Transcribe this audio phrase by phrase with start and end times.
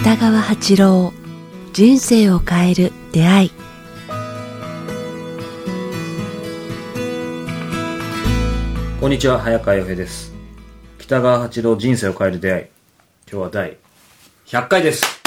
[0.00, 1.12] 北川八郎
[1.72, 3.52] 人生を変える出会い。
[9.00, 10.34] こんにちは早川洋平です。
[10.98, 12.64] 北川八郎人生を変える出会い。
[13.30, 13.76] 今日は第
[14.46, 15.04] 100回です。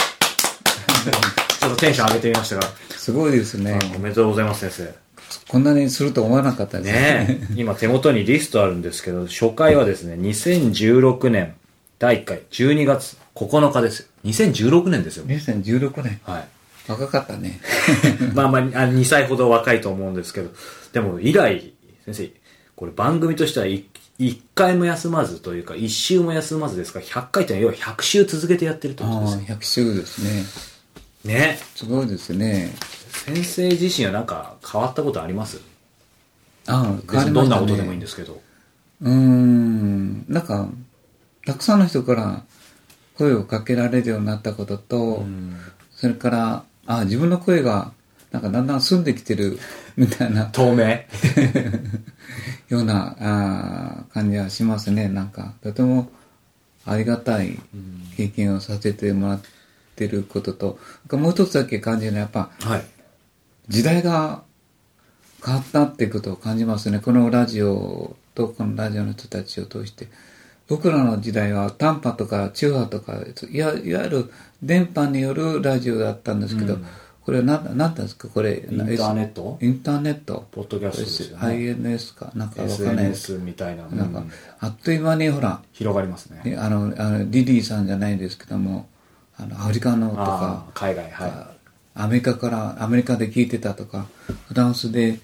[1.59, 2.63] ちょっとテンション上げてみましたが。
[2.89, 3.79] すごいですね。
[3.95, 5.02] おめでとうございます先
[5.47, 7.55] こんなにすると思わなかった生ですね。
[7.55, 11.55] 今手元にリストあるんですけど初回はですね2016年
[11.99, 16.19] 第1回12月9日です2016年ですよ2016年。
[16.23, 16.47] はい
[16.87, 17.61] 若かったね。
[18.35, 20.49] まあまあ、あ2歳ほど若いと思うんですけど、
[20.91, 21.73] でも以来、
[22.05, 22.31] 先生、
[22.75, 23.85] これ番組としては 1,
[24.53, 29.45] 回も休まずというか、1週も休まずですから、100回ってのは要は100週続けてやってるってことああ、ですね。
[29.49, 30.45] 100周ですね。
[31.23, 31.59] ね。
[31.75, 32.73] すごいですね。
[33.13, 35.61] 先生自身はなんか変わったことあります？
[36.67, 38.41] ああ、別にどんなことでもいいんでですけど。
[39.01, 40.25] うーん。
[40.29, 40.67] なんか、
[41.45, 42.43] たくさんの人から
[43.17, 45.25] 声をかけられるようになったことと、
[45.95, 47.91] それから、ああ、自分の声が、
[48.31, 49.59] なんかだんだん澄んできてる、
[49.95, 51.01] みたいな、透明？
[52.69, 55.07] ような、ああ感じはしますね。
[55.09, 56.09] なんか、とても
[56.85, 57.59] ありがたい
[58.17, 59.41] 経験をさせてもらっ
[59.95, 60.79] てることと、
[61.11, 62.85] もう一つだけ感じるのは、やっぱ、はい。
[63.67, 64.43] 時代が
[65.45, 66.99] 変わったっていうことを感じますね。
[66.99, 70.07] このラジオとこのラジオの人たちを通して。
[70.69, 73.19] 僕らの時代は短波とか中波とか、
[73.49, 76.77] いやいわゆる電波によるラジオだったんですけど、
[77.25, 78.29] これは何なんですか？
[78.29, 78.65] これ。
[78.69, 79.57] インターネット？
[79.61, 80.47] インターネット？
[80.51, 81.43] ポッドキャストですよね。
[81.43, 83.87] INS かなんかわかんないです SNS みたいな。
[83.87, 86.41] なんかうん、あっという間にほら、広がりますね。
[86.43, 88.87] ねあの、あのリリーさんじゃないですけども、
[89.37, 91.52] あの、アフリカのとか海外、は
[91.95, 94.07] アメリカから、アメリカで聞いてたとか、
[94.47, 95.19] フランスで、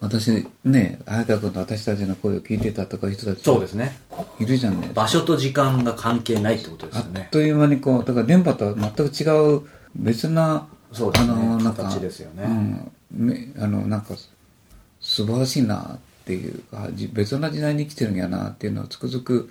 [0.00, 3.36] 私、ね、早川君と私たちの声を聞いてたとかいう人たい。
[3.36, 3.96] ちそうですね。
[4.38, 4.90] いるじゃんね。
[4.94, 7.28] 場所と時間が関係ないってことですあっよね。
[7.30, 9.62] という間にこう、だから電波とは全く違う
[9.96, 14.14] 別な、そうですねあの、なんか、形ですよねうん、めあの、なんか、
[15.00, 19.50] 素晴らしいなっていうか、じ別な時代に生きてるんやなっていうのをつくづく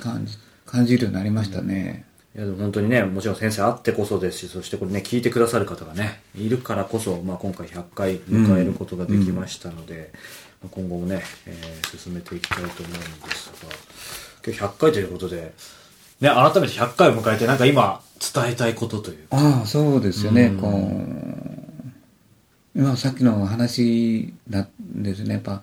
[0.00, 0.36] 感じ、
[0.66, 2.04] 感じるようになりましたね。
[2.36, 10.10] いやでも本当にね、もちろん先生あってこそですし、そしてこれね、聞いてくださる方がね、いるからこそ、まあ今回100回迎えることができましたので、
[10.62, 13.72] まあ今後もね、えー進めていきたいと思うんですが、
[14.44, 15.54] 今日100回ということで、
[16.20, 20.54] ね、改めて100回を迎えて、なんか今伝えたいことというか、ああ、そうですよね。
[20.60, 24.68] こう、今さっきの話なん
[25.02, 25.34] ですね。
[25.34, 25.62] やっぱ、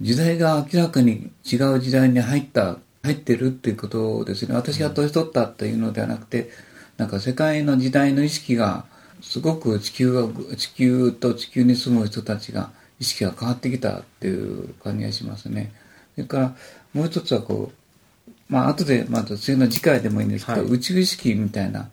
[0.00, 4.54] 時代が明らかに違う時代に入った、入ってるっていうことですね。
[4.54, 6.50] 私が年取ったっていうのではなくて、
[6.98, 8.84] なんか世界の時代の意識が、
[9.22, 12.70] すごく地球が、地球と地球に住む人たちが、
[13.00, 15.72] 意識が変わってきたっていう感じがしますね。
[16.16, 16.56] それから、
[16.92, 20.70] もう一つはこう、まあ後で、また次の次回でもいいんですけど、はい。
[20.70, 21.88] 宇宙意識みたいな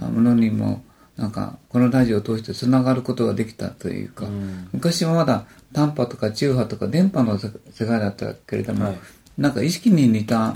[0.00, 0.82] ものにも、
[1.16, 4.26] なんか、このラジオを通してつながることができたというか、
[4.72, 8.98] 昔はまだ短波とか中波とか電波の世世界だったけれども、はい
[9.40, 10.54] なんか意識に似た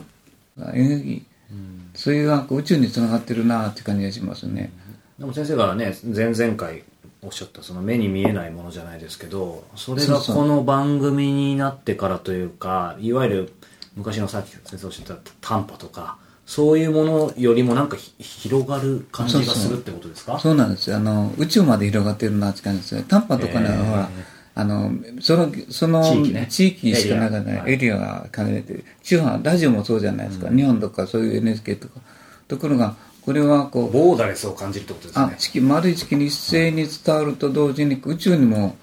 [0.74, 4.70] エネルギー、それが宇宙につながってるなって感じがしますね。
[5.18, 6.84] でも先生がね、前々回
[7.22, 13.52] おっしゃった、その目に見えないものじゃないですけど、それがこの番組になってからというか、いわゆる
[13.96, 20.38] 昔のさっき先生おっしゃった短波とか、そういうものよりもなんかひ広がる感じがするってことですか？
[20.38, 20.96] そうなんですよ。
[20.96, 23.04] あの、宇宙まで広がってるなって感じですね。
[23.08, 24.10] 短波とかね、へーほら、
[24.56, 26.02] あの、その、その
[26.48, 28.84] 地域しかなかないエリアが限られてる。
[29.02, 30.48] 中波、ラジオもそうじゃないですか。
[30.48, 32.00] 日本とかそういう NHK とか。
[32.46, 35.24] ところが、これはこう、ボーダレスを感じるってことですね、。
[35.24, 38.76] あ地球、丸い地球に一斉に伝わると同時に宇宙にも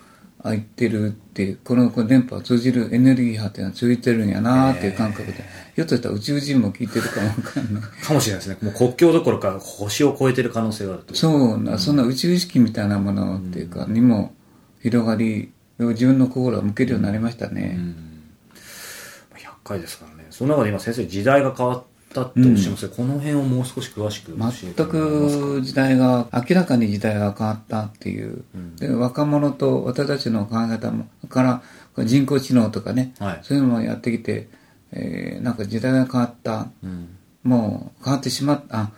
[0.44, 5.34] あ行ってるっていう、このこの電波を通じるエネルギー波っていうのは通じてるんやなっていう感覚で、
[5.76, 7.84] ひょっとしたら宇宙人も聞いてるかもわかんない。
[7.84, 8.58] かもしれないですね。
[8.62, 11.18] もう国境どころか星を超えてる可能性があるという。
[11.18, 14.34] そうな、そんな宇宙意識みたいなものっていうか、にも
[14.82, 15.52] 広がり、
[15.90, 17.78] 自分の心を向けるようになりましたね。
[19.36, 20.28] 100回ですからね。
[20.30, 21.84] その中で今先生時代が変わっ
[22.14, 28.44] たっておっしゃいますけど、この辺をもう少し詳しく全く時代が、明らかに時代が変わったっていう。
[28.78, 31.62] で若者と私たちの考え方も、から
[32.06, 34.50] 人工知能とかね、はいそういうのもやってきて、
[34.92, 36.68] えーなんか時代が変わった。
[37.44, 38.92] もう変わってしまった、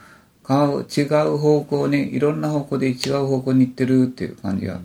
[0.46, 4.82] あ、違う方向に、いろんな方向で違う方向に行ってるっていう感じが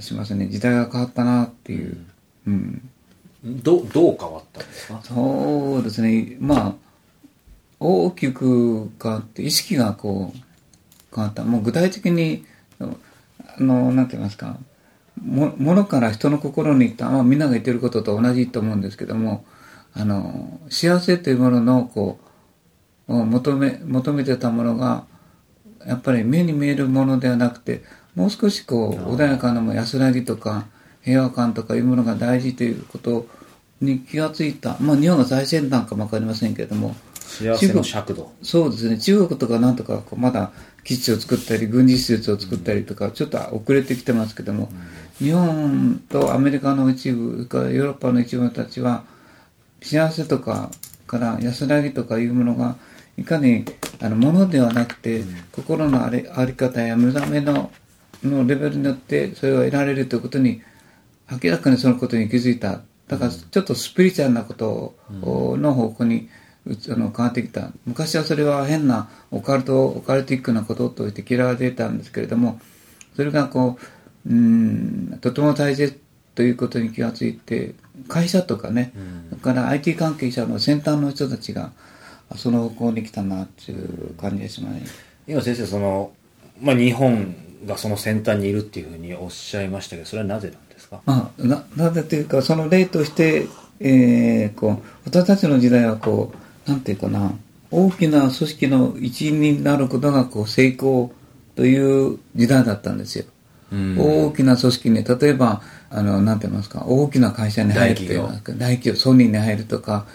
[0.00, 0.48] しますね。
[0.48, 1.98] 時代が変わったなっていう。
[2.46, 2.90] うん
[3.44, 5.00] どどう変わったんですか？
[5.04, 6.36] そうですね。
[6.40, 6.74] まあ、
[7.78, 10.38] 大きく変わって、意識がこう、
[11.14, 11.44] 変わった。
[11.44, 12.44] もう具体的に、
[12.80, 12.88] あ
[13.62, 14.58] の、なんて言いますか、
[15.22, 19.44] も物から人の心に行った、まあ、みんなが言ってることと同じと思うんですけども
[19.94, 22.18] あの幸せというもののこ
[23.08, 25.04] う求め求めてたものが
[25.86, 27.82] やっぱり目に見えるものではなくて
[28.16, 30.66] もう少しこう穏やかなも安らぎとか
[31.02, 33.28] 平和感とかいうものが大事ということ
[33.80, 36.96] に気がついた、まあ、日本が最先端かも分かりませんけれども
[37.26, 38.32] 幸せの尺度。
[38.42, 38.98] そうですね。
[38.98, 40.52] 中国とかなんとかまだ
[40.84, 44.68] 基地を作ったり軍事施設を作ったりとかちょっと遅れてきてますけども、
[45.18, 49.04] 日本とアメリカの一部からヨーロッパの一部たちは
[49.82, 50.70] 幸せとか
[51.06, 52.76] から安らぎとかいうものが
[53.18, 53.64] いかに
[54.00, 57.72] あのものではなくて、心のありあり方や目覚めの
[58.24, 60.62] のレベルによってそれを得られるということに
[61.42, 62.80] 明らかにそのことに気づいた。
[63.08, 66.28] だからちょっとスピリチュアルなことの方向に、
[66.66, 67.70] あの変わってきた。
[67.84, 72.60] 昔はそれは変なオカルトオカルティックなこととして嫌われていたんですけれども
[73.14, 73.78] それがこ
[74.26, 76.00] ううんとても大切
[76.34, 77.74] ということに気がついて
[78.08, 78.92] 会社とかね、
[79.30, 81.72] それから IT 関係者の先端の人たちが
[82.34, 84.84] その方向に来たなっていう感じですね。
[85.28, 86.12] 今先生その、
[86.60, 87.34] まあ、日本
[87.66, 93.46] がその先端にいるっていうふうにおっしゃいましたけどそれはなぜなんですか、まあ、ななぜというかその例として、
[93.80, 96.32] えー、こう私たちの時代はこ
[96.66, 97.32] うなんていうかな
[97.70, 101.12] 大きな組織の一員になることがこう成功
[101.56, 103.24] という時代だったんですよ、
[103.72, 103.98] うん。
[103.98, 110.06] 大きな組織に例えばあのなんて言いますか大きな会社に入るとか大企業ソニーに入るとか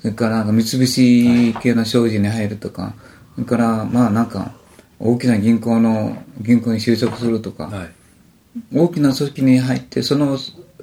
[0.00, 2.94] それからなんか三菱系の商事に入るとか、
[3.34, 4.52] それからまあなんか
[4.98, 7.90] 大きな銀行の銀行に就職するとか、はい。
[8.74, 10.38] 大きな組織に入ってその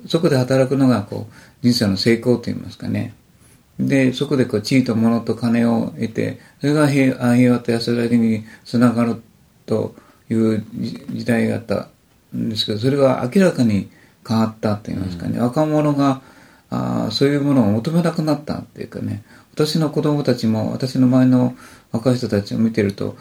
[0.07, 1.33] そこで働くのがこう
[1.63, 3.13] 人生の成功といいますかね。
[3.79, 9.21] でそこでこう地位と物と金を得てそれが平和と安らぎにつながる
[9.65, 9.95] と
[10.29, 11.87] いう時時代があった
[12.35, 13.89] んですけどそれが明らかに
[14.27, 16.21] 変わったといいますかね、若者が
[16.69, 19.23] あーそういうものを求めなくなったっていうかね。
[19.53, 21.55] 私の子供たちも私の周りの
[21.91, 23.15] 若い人たちを見てると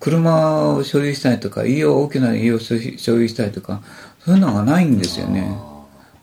[0.00, 3.82] 車を所有したいとか家を大きな家を所有したいとか
[4.24, 5.56] そういうのがないんですよね。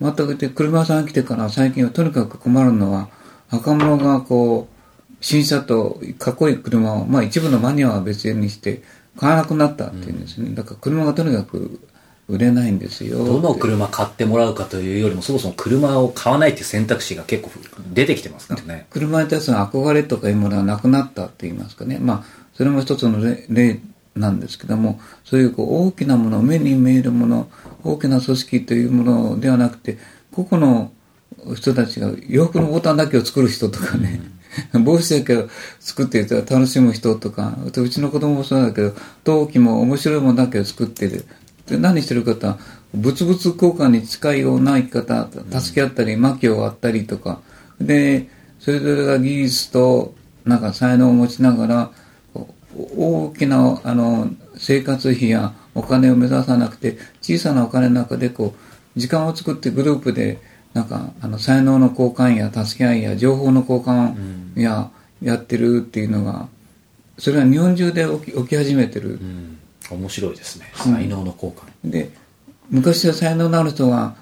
[0.02, 3.10] 全くで車屋さん来てから最近はとにかく困るのは
[3.50, 8.84] 若者がこう新車とかっこいい車をまあ一部のマニアは別にして
[9.18, 11.80] 買わなくなったっていうんですね、だから車がとにかく
[12.28, 17.51] 売れないんですよどの車買ってもらうかというよりもそもそも車を買わないっていう選択肢が結構
[17.94, 18.88] 出てきてますからね。
[18.90, 22.00] 車に対する憧れとかいうものがなくなったって言いますかね。
[22.00, 23.80] まあそれも一つの例例
[24.16, 27.50] なんですけどもそういうこう大きなもの目に見えるもの
[27.84, 29.98] 大きな組織というものではなくて
[30.31, 30.92] 個々の
[31.56, 34.22] 人たちが洋服のボタンだけを作る人とかね、
[34.74, 35.50] 帽子だけを
[35.80, 38.94] 作っていたら楽しむ人とかうちの子供もそうだけど
[39.24, 41.25] 陶器も面白いものだけを作ってる。
[41.68, 42.58] で何してるかと
[42.94, 45.28] 物々交換に近いような生き方
[45.60, 47.42] 助け合ったり薪を割ったりとか。
[47.80, 48.30] で
[48.60, 50.16] それぞれが技術と
[50.46, 51.92] なんか才能を持ちながら
[52.98, 58.54] 大きなあの生活費やお金を目指さなくて小さなお金の中でこ
[58.95, 60.39] う時間を作ってグループで
[60.74, 64.92] なんかあの才能の交換や助け合いや情報の交換や
[65.22, 66.48] やってるっていうのが
[67.18, 69.12] それは日本中で起き起き始めてる。
[69.12, 69.57] うん。
[69.89, 70.66] 面白いですね。
[70.75, 72.10] 才能の交換、で
[72.69, 74.16] 昔は才能のある人は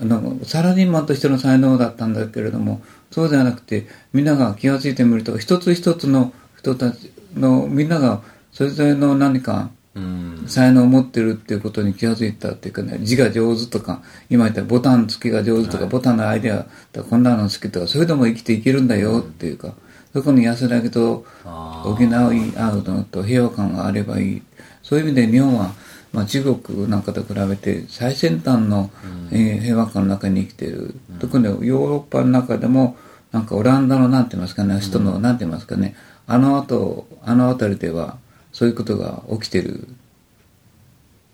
[0.00, 10.44] あのサラリーマンとしての才能だったんだけれどもそうではなくてみんなが気が付いてみると一つ一つの人たちのみんながそれぞれの何かうん。
[10.46, 19.74] 才能を持ってるっていうことに気が付いたっていうかね字が上手とか今言ったボタン付けが上手とか、ボタンのアイデアとかこんなの好きとかそれでも生きていけるんだよっていうか、
[20.12, 24.42] そこに安らぎとあ補い合うのと平和感があればいい。
[24.82, 25.72] そういう意味で日本は、
[26.12, 28.90] まあ、中国なんかと比べて最先端の、
[29.30, 32.96] えー平和感の中に生きている、特にヨーロッパの中でも
[33.32, 35.94] なんかオランダのなんて言いますかね人のなんて言いますかね
[36.28, 38.18] あの後あの辺りでは
[38.52, 39.88] そういうことが起きてる、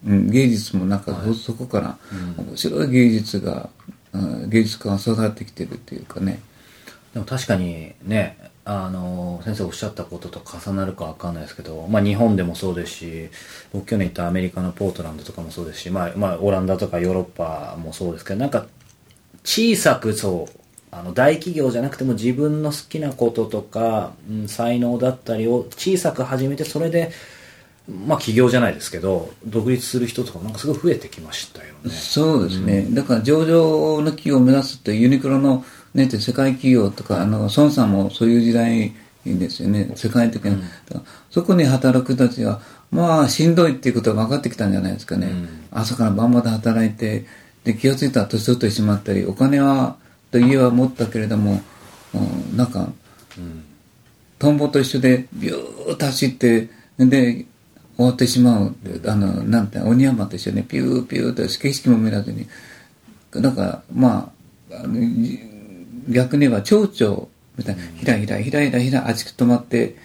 [0.06, 1.98] うん、芸術もなんかそそこから
[2.38, 3.94] 面白い芸術が、うん
[4.48, 6.40] 芸術家が育ってきてるっていうかね。
[7.12, 13.28] でも確かにねあの先生おっしゃったことと重なるかわかんないですけど、まあ、日本でもそうですし
[13.72, 18.66] 僕去年行ったアメリカのポートランドとかもそうですし、まあまあ、オランダとかヨーロッパもそうですけどなんか
[19.44, 20.60] 小さくそう
[20.96, 27.10] あの大企業じゃなくても自分の好きなこととか、うん、才能だったりを小さく始めてそれで
[28.06, 31.90] まあ起業じゃないですけど独立する人とかなんかすごい増えてきましたよね。
[31.90, 38.94] そうですね、だから上場の企業を目指すってユニクロの、ね、って世界企業とかあの孫さんもそういう時代
[39.26, 39.90] ですよね。
[39.96, 42.60] 世界的な、だからそこに働く人たちが
[42.90, 45.28] まあしんどいっていうことが分かってきたんじゃないですかね、
[45.70, 47.26] 朝から晩まで働いて
[47.64, 49.96] で気が付いたら年取ってしまったりお金は
[50.34, 51.62] と家は持ったけれども、
[52.12, 52.88] うん、なんか、
[54.40, 57.46] トンボと一緒でビューッと走ってで
[57.96, 58.74] 終わってしまう
[59.06, 62.46] あのなんて鬼山と一緒にピューピューって景色も見らずに
[63.30, 64.32] だかま
[64.72, 64.94] ああの
[66.08, 69.96] 逆に言えば蝶々みたいな、ひらひらひらひらひらあちく止まって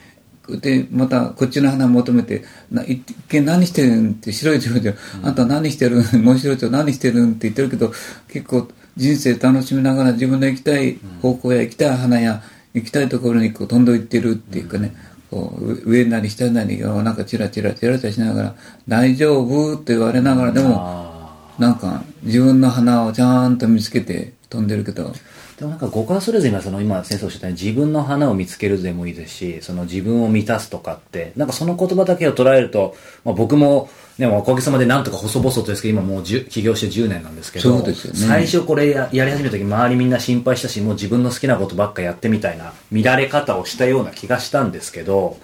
[0.48, 7.92] でまたこっちの花求めて「な一見何してるん?」って白い蝶々、あんた何してるんもう白い蝶何してるん?」って言ってるけど
[8.28, 8.68] 結構
[9.00, 14.94] 人生楽しみながら自分の行きたい方向や行きたい花や行きたいところにこう飛んでいってるっていうかね、
[15.32, 18.56] こう上なり下なりをなんかチラチラチラチラしながら
[18.88, 21.10] 「大丈夫?」って言われながらでも
[21.58, 25.14] なんか自分の花をちゃんと見つけて飛んでるけど。
[25.58, 33.90] でもなんか誤解それぞれ今その今先生おっしゃったように自分の花を見つけるでもいいですしその自分を満たすとかってなんかその言葉だけを捉えると、まあ、僕も
[34.20, 38.20] ね、おかげさまでなんとか細々とですけど今もう起業して10年なんですけどそうですよね。
[38.20, 45.38] 最初これややり始めた時周りみんな心配したしもう自分の好きなことばっかやってみたいな見られ方をしたような気がしたんですけど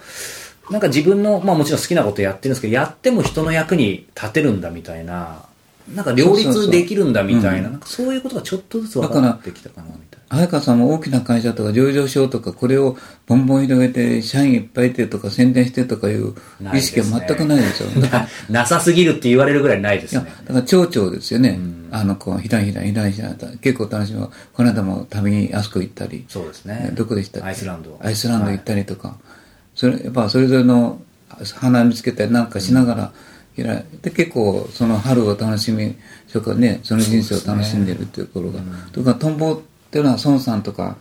[0.70, 5.44] なんか自分の、まあもちろん好きなことやってるんですけど、やっても人の役に立てるんだみたいな、
[5.94, 10.15] なんか両立できるんだみたいな、なんかそういうことがちょっとずつ分かってきたかなみたいな。
[10.28, 16.34] 早川さんも大きな会社とか上場しようとかこれをボンボン広げて社員いっぱいいてとか宣伝してとかいう
[16.74, 18.00] 意識は全くないですよ。
[18.00, 20.24] だからななさすぎるって言われるぐらいないですね。
[20.24, 21.60] だから町長ですよね。
[21.92, 24.20] あの、こう、ひらひらひらひらと結構楽しみ。
[24.52, 26.24] この間も旅にあそこ行ったり。
[26.28, 26.90] そうですね。
[26.94, 27.96] どこでしたアイスランド。
[28.02, 29.16] アイスランド行ったりとか。
[29.76, 31.00] それ、やっぱそれぞれの
[31.54, 33.12] 花見つけたりなんかしながら、
[33.54, 35.94] ひらで、結構その春を楽しみ、
[36.26, 38.60] それからね、その人生を楽しんでるっていうところが。
[38.92, 40.96] とか、トンボっていうのは孫さんとか、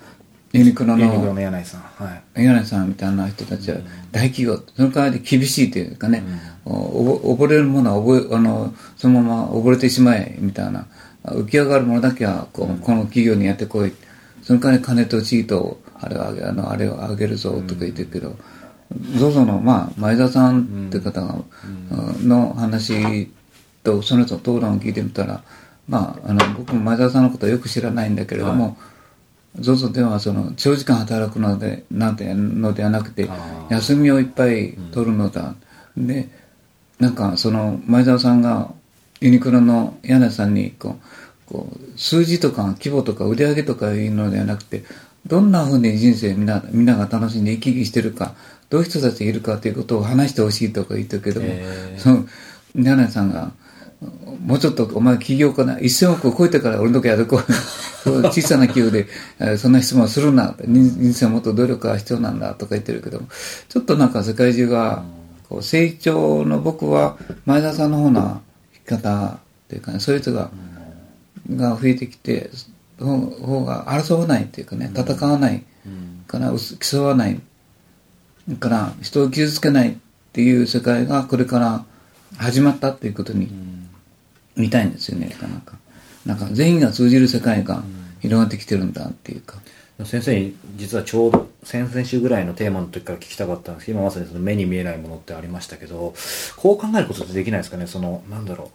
[0.53, 1.81] ユニクロユニクロのの柳井さん。
[1.81, 2.43] はい。
[2.43, 3.77] 柳さんみたいな人たちは
[4.11, 6.23] 大企業、その代わり厳しいというかね、
[6.63, 10.87] お溺れるものは溺れあのそのまま溺れてしまえみたいな、
[11.25, 13.93] 浮き上がるものだけはこうこの企業にやってこい、
[14.43, 18.37] その代わり金と地位とあれをあげあのあれをあげるぞとか言ってるけど、
[18.93, 21.35] ZOZO の、まあ、前田さんって方が、
[22.23, 23.29] の話
[23.83, 25.43] とその人の討論を聞いてみたら、
[25.87, 28.77] まあ、あの僕も前田さんのことはよく知らないんだけれども、
[29.59, 35.55] ZOZO ではその長時間働くのでなんてのではなくてあ休みをいっぱい取るのだ、
[35.95, 36.29] で
[36.99, 38.71] なんかその前澤さんが
[39.21, 40.97] ユニクロの柳さんにこ
[41.47, 44.83] うこう数字とか規模とか売り上げとかいうのではなくて
[45.27, 48.35] どんなふうに人生みんなみんなが楽しんで生き生きしてるか
[48.69, 51.47] どういう人たちがいるかということを話してほしいとか言ってるけども、
[51.97, 52.25] その
[52.75, 53.51] 柳さんが
[54.45, 57.41] もうちょっとお前起業家な1000億を超えてから俺のとこやるこ
[58.05, 59.07] 小さな企業で
[59.39, 60.55] えーそんな質問するな。
[60.67, 63.27] 人人生はもっと努力が必要なんだとか言ってるけども。
[63.67, 65.03] ちょっとなんか世界中が
[65.49, 68.41] こう成長の僕は前田さんの方の
[68.85, 69.37] 生き方っ
[69.67, 70.51] ていうかねそういう人が
[71.55, 72.49] が増えてきて
[72.99, 75.63] 方方が争わないっていうかね戦わない
[76.27, 77.39] から薄競わない
[78.49, 79.95] だから人を傷つけないっ
[80.33, 81.85] ていう世界がこれから
[82.37, 83.49] 始まったっていうことに
[84.55, 85.77] 見たいんですよねなんか。
[86.25, 87.83] なんか全員が通じる世界が
[88.21, 89.57] 広がってきてるんだっていうか。
[90.03, 93.85] 先生に実はちょうど先々週ぐらいのテーマの時から聞きたかったんです。
[93.85, 96.13] けど今まさにその目に見えないものってありましたけど
[96.57, 97.87] こう考えることってできないですかね。
[97.87, 98.71] そのなんだろ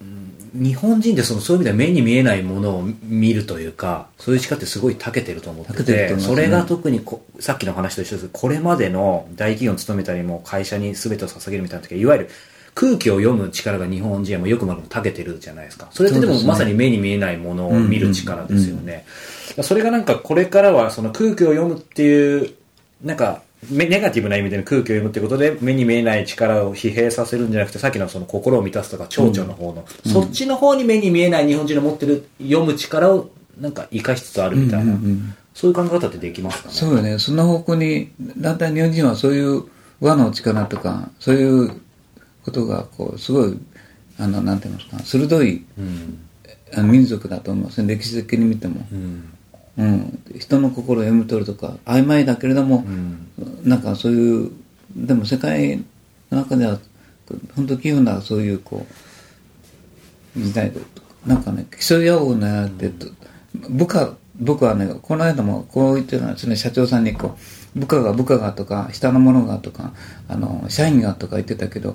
[0.00, 0.04] う。
[0.04, 6.20] うん日本人ってそのそういう意味では目に見えないものを見るというかそういう力ってすごい長けてると思っててるてね。
[6.20, 8.30] それが特にこさっきの話と一緒です。
[8.32, 12.30] これまでの大企業に勤めたりも会社に全てを捧げるみたいな時はいわゆる
[12.78, 15.88] 空気を読む力が日本人はもうよくも長けてるじゃないですか。
[15.90, 19.04] それってでもまさに目に見えないものを見る力ですよね、
[19.62, 22.54] それがなんかこれからはその空気を読むっていう
[23.02, 33.28] なんかめネガティブな意味での空気を読むってことで目に見えない力を疲弊させるんじゃなくてさっきのその心を満たすとか蝶々の方の、そっちの方に目に見えない日本人の持ってる読む力を
[33.60, 34.96] なんか生かしつつあるみたいな、
[35.52, 36.74] そういう考え方ってできますかね。
[36.74, 37.18] そうよね。
[37.18, 39.64] その方向にだんだん日本人はそういう
[40.00, 41.72] 和の力とかそういう
[42.48, 43.58] ことがこうすごい
[44.18, 46.18] あのなんて言いますか鋭いうん。
[46.74, 47.94] あの民族だと思いますね。
[47.94, 49.32] 歴史的に見ても、うん。
[49.78, 52.84] うん、人の心を読み取るとか曖昧だけれども、
[53.62, 54.50] なんかそういう
[54.96, 55.78] でも世界
[56.30, 56.78] の中では
[57.54, 58.84] 本当器用なそういうこ
[60.36, 60.80] う時代で
[61.24, 62.90] なんかね競い合うなって、
[63.70, 67.36] 部下僕はねこの間もこう言ってるのはですね社長さんにこ
[67.76, 69.92] う部下が部下がとか下の者がとか
[70.28, 71.94] あの社員がとか言ってたけど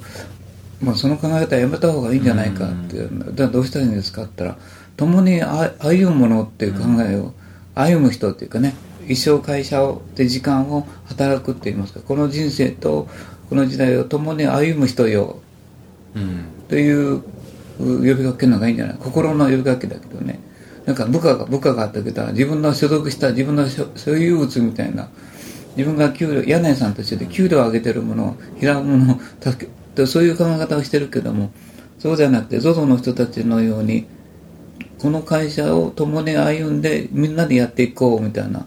[0.84, 4.62] まあ、その考え方やめた方がいいんじゃないかって、だからどうしたらいいんですかって言ったら
[4.98, 7.34] 共にあ歩むものっていう考えを、
[7.76, 8.76] 歩む人っていうかね
[9.08, 12.02] 一生会社をで時間を働くって言いますか。
[12.02, 13.08] この人生と
[13.50, 15.40] ここの時代を共に歩む人よ。
[16.16, 16.46] うん。
[16.68, 17.22] という
[17.78, 18.98] 呼びかけるのがいいんじゃない？
[18.98, 20.40] 心の呼びかけだけどね。
[20.88, 25.08] なんか部下が部下があったけど自分の所属した自分の所所有物みたいな。
[25.78, 29.72] 自分が給料屋根さんとして給料を上げてるものを拾うものを助け
[30.08, 31.52] そういう考え方をしてるけども
[32.00, 34.06] そうじゃなくて ZOZO の人たちのように
[35.00, 38.66] この会社を共に歩んでみんなでやっていこうみたいな。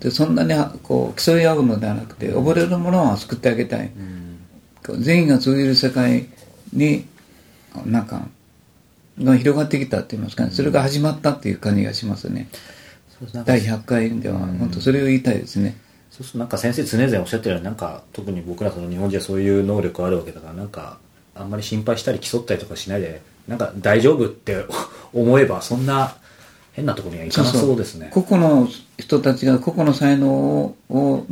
[0.00, 0.52] でそんなに
[0.82, 3.92] こう競い合うのではなくて溺れるものは救ってあげたい、
[4.98, 6.26] 善意が通じる世界
[6.72, 7.06] に
[7.86, 8.26] なんか
[9.22, 10.50] が広がってきたって言いますかね。
[10.50, 12.48] それが始まったっていう感じがしますね、
[13.44, 15.76] 第100回では本当それを言いたいですね、
[16.16, 20.96] そうするとなんか先生常々おっしゃってるようになんか特に僕らその日本人はそういう能力あるわけだからなんか
[21.34, 24.64] あんまり心配したり競ったりとかしないで なんか大丈夫って
[25.12, 26.16] 思えばそんな
[26.72, 28.10] 変なところにはいかなそうですね。
[28.12, 28.68] 個々の
[28.98, 31.26] 人たちが個々の才能を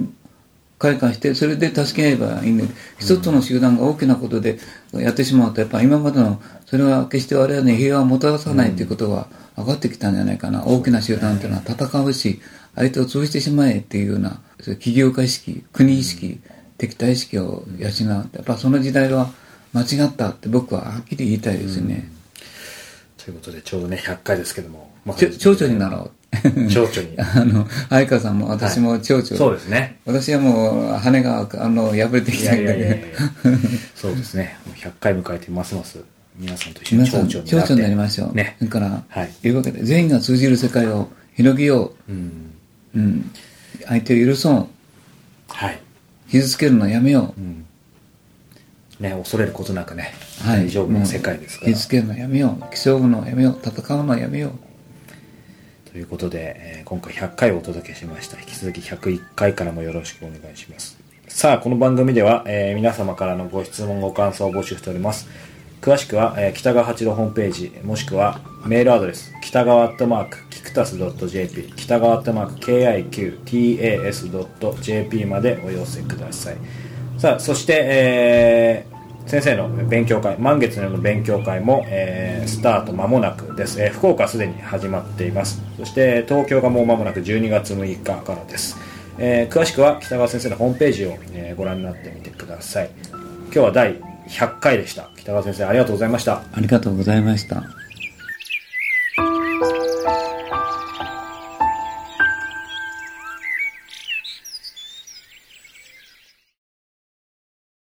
[0.92, 2.64] してそれで助け合えばいいんで
[2.98, 4.58] 一つの集団が大きなことで
[4.92, 12.40] やってしまうとやっぱ今までのそれは決して我々に平和をもたらさないということが分かってきたんじゃないかな、大きな集団というのは戦うし
[12.74, 14.40] 相手を潰してしまえっていうような
[14.80, 16.40] 起業家意識国意識、
[16.76, 18.28] 敵対意識を養う。
[18.32, 19.30] やっぱその時代は
[19.72, 22.10] 間違ったって僕ははっきり言いたいですね、
[23.16, 26.10] ということでちょうどね100回ですけども、まあちょ蝶々になろう
[26.68, 27.14] 蝶々に。
[27.18, 29.98] あの相川さんも私も蝶々、そうですね。
[30.04, 33.00] 私はもう羽があの破れてきいたんだけやど
[33.94, 34.56] そうですね。
[34.66, 35.98] もう100回迎えてますます。
[36.36, 38.56] 皆さんと一緒に蝶々に蝶々になりましょう、ね。
[38.60, 39.30] だから、はい。
[39.40, 42.12] というわけで全員が通じる世界を広げよう。
[42.12, 42.16] ん。
[42.94, 43.30] う、うん、
[43.86, 44.66] 相手を許そう。
[45.48, 45.78] はい。
[46.30, 47.64] 傷つけるのやめよう、うん。
[48.98, 51.72] ね恐れることなくね、はい、大丈夫な世界ですから。
[51.72, 52.64] 傷つけるのやめよう。
[52.74, 53.60] 競うのやめよう。
[53.64, 54.52] 戦うのやめよう
[55.94, 58.36] ということで、えー今回100回をお届けしました。
[58.40, 60.98] 引き続き101回からもよろしくお願いします。
[61.28, 65.28] さあこの番組では、えー皆様からのご質問ご感想を募集しております。
[65.80, 72.54] 詳しくは、えー北川八郎ホームページもしくはメールアドレス北川アットマークキクタス .jp 北川アットマーク
[73.52, 76.56] KIQTAS.jp までお寄せください。
[77.18, 78.93] さあそして、えー
[79.26, 85.62] 先生の勉強会満月の夜の勉強会も、えースタート間もなくです、えー福岡すでに始まっています。
[85.78, 88.76] そして東京がもう間もなく12月6日からです、
[89.18, 92.90] えー詳しくは北川先生のホームページを、えご覧になってみてください。
[93.46, 95.10] 今日は第100回でした。
[95.16, 96.42] 北川先生ありがとうございました。
[96.52, 97.83] ありがとうございました。